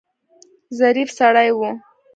ظریف 0.79 1.09
سړی 1.19 1.47
و. 1.57 1.59